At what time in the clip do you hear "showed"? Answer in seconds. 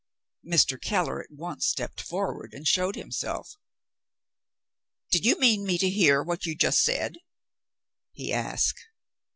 2.67-2.95